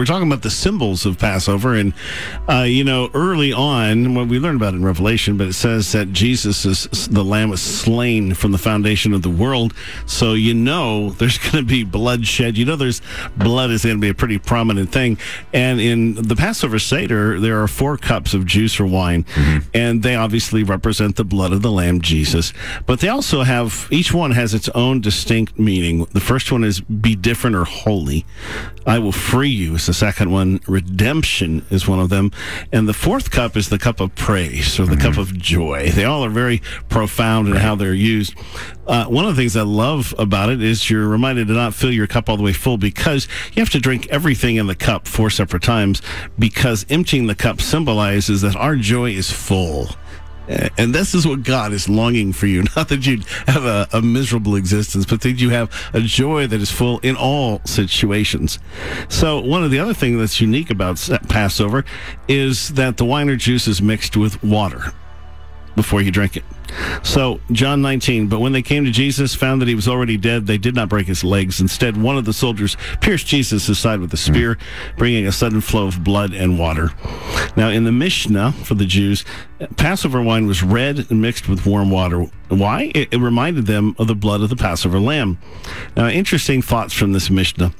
[0.00, 1.92] We're talking about the symbols of Passover, and
[2.48, 6.10] uh, you know, early on, what we learned about in Revelation, but it says that
[6.10, 9.74] Jesus is the Lamb was slain from the foundation of the world.
[10.06, 12.56] So you know, there's going to be bloodshed.
[12.56, 13.02] You know, there's
[13.36, 15.18] blood is going to be a pretty prominent thing.
[15.52, 19.68] And in the Passover Seder, there are four cups of juice or wine, mm-hmm.
[19.74, 22.54] and they obviously represent the blood of the Lamb, Jesus.
[22.86, 26.06] But they also have each one has its own distinct meaning.
[26.12, 28.24] The first one is be different or holy.
[28.86, 30.60] I will free you the second one.
[30.68, 32.30] Redemption is one of them.
[32.70, 35.02] And the fourth cup is the cup of praise or the mm-hmm.
[35.02, 35.90] cup of joy.
[35.90, 37.62] They all are very profound in right.
[37.62, 38.34] how they're used.
[38.86, 41.90] Uh, one of the things I love about it is you're reminded to not fill
[41.90, 45.08] your cup all the way full because you have to drink everything in the cup
[45.08, 46.02] four separate times
[46.38, 49.88] because emptying the cup symbolizes that our joy is full.
[50.76, 52.64] And this is what God is longing for you.
[52.76, 56.60] Not that you have a, a, miserable existence, but that you have a joy that
[56.60, 58.58] is full in all situations.
[59.08, 61.84] So, one of the other things that's unique about Passover
[62.26, 64.92] is that the wine or juice is mixed with water
[65.76, 66.44] before you drink it.
[67.02, 70.46] So, John 19, but when they came to Jesus, found that he was already dead,
[70.46, 71.60] they did not break his legs.
[71.60, 74.58] Instead, one of the soldiers pierced Jesus' side with a spear,
[74.96, 76.90] bringing a sudden flow of blood and water.
[77.56, 79.24] Now, in the Mishnah for the Jews,
[79.76, 82.26] Passover wine was red and mixed with warm water.
[82.48, 82.90] Why?
[82.94, 85.38] It, it reminded them of the blood of the Passover lamb.
[85.96, 87.72] Now, interesting thoughts from this Mishnah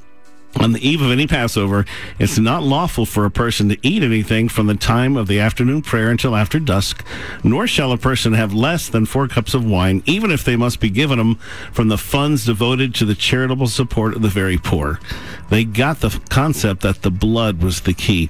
[0.59, 1.85] on the eve of any Passover,
[2.19, 5.81] it's not lawful for a person to eat anything from the time of the afternoon
[5.81, 7.05] prayer until after dusk,
[7.43, 10.79] nor shall a person have less than four cups of wine, even if they must
[10.79, 11.35] be given them
[11.71, 14.99] from the funds devoted to the charitable support of the very poor.
[15.49, 18.29] They got the concept that the blood was the key.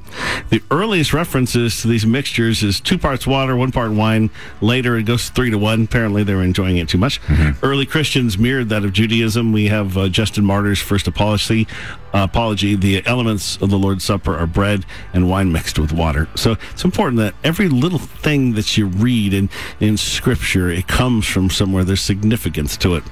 [0.49, 4.31] The earliest references to these mixtures is two parts water, one part wine.
[4.59, 5.83] Later, it goes three to one.
[5.83, 7.21] Apparently, they were enjoying it too much.
[7.23, 7.63] Mm-hmm.
[7.63, 9.51] Early Christians mirrored that of Judaism.
[9.51, 11.67] We have uh, Justin Martyr's first apology
[12.13, 16.27] uh, apology, the elements of the Lord's Supper are bread and wine mixed with water.
[16.35, 21.25] So it's important that every little thing that you read in, in Scripture, it comes
[21.25, 21.83] from somewhere.
[21.83, 23.03] There's significance to it.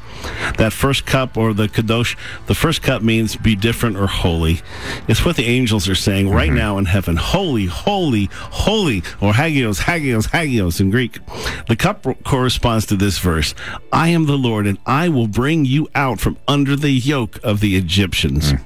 [0.58, 4.62] That first cup or the kadosh, the first cup means be different or holy.
[5.08, 6.36] It's what the angels are saying mm-hmm.
[6.36, 7.16] right now in heaven.
[7.16, 11.20] Holy, holy, holy, or hagios, hagios, hagios in Greek.
[11.68, 13.56] The cup corresponds to this verse.
[13.94, 17.60] I am the Lord and I will bring you out from under the yoke of
[17.60, 18.54] the Egyptians.
[18.54, 18.66] Mm.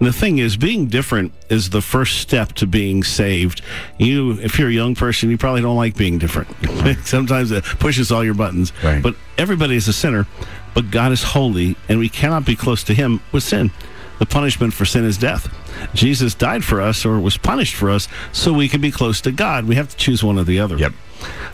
[0.00, 3.62] The thing is, being different is the first step to being saved.
[3.98, 6.48] You, if you're a young person, you probably don't like being different.
[7.04, 8.72] Sometimes it pushes all your buttons.
[8.82, 9.00] Right.
[9.00, 10.26] But everybody is a sinner,
[10.74, 13.70] but God is holy, and we cannot be close to Him with sin.
[14.18, 15.48] The punishment for sin is death.
[15.94, 19.30] Jesus died for us, or was punished for us, so we can be close to
[19.30, 19.66] God.
[19.66, 20.76] We have to choose one or the other.
[20.76, 20.92] Yep.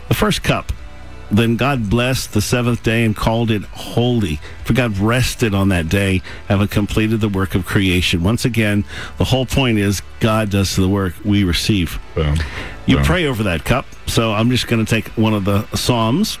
[0.07, 0.71] The first cup
[1.31, 4.39] then God blessed the seventh day and called it holy.
[4.63, 8.23] For God rested on that day, having completed the work of creation.
[8.23, 8.83] Once again,
[9.17, 11.99] the whole point is God does the work, we receive.
[12.15, 12.37] Boom.
[12.85, 13.05] You Boom.
[13.05, 13.85] pray over that cup.
[14.07, 16.37] So I'm just going to take one of the Psalms.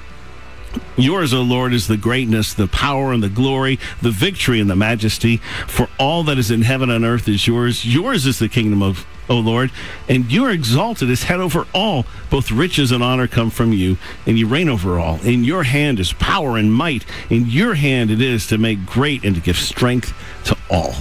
[0.97, 4.75] Yours, O Lord, is the greatness, the power, and the glory, the victory, and the
[4.75, 5.37] majesty.
[5.67, 7.85] For all that is in heaven and earth is yours.
[7.85, 9.69] Yours is the kingdom of O Lord,
[10.07, 12.05] and you are exalted as head over all.
[12.31, 15.21] Both riches and honor come from you, and you reign over all.
[15.21, 17.05] In your hand is power and might.
[17.29, 20.13] In your hand it is to make great and to give strength
[20.45, 20.95] to all.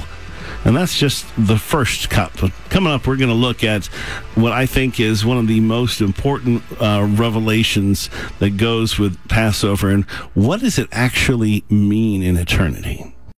[0.64, 2.32] And that's just the first cup.
[2.69, 3.86] Coming up, we're going to look at
[4.34, 9.91] what I think is one of the most important uh, revelations that goes with Passover
[9.91, 10.04] and
[10.34, 13.14] what does it actually mean in eternity?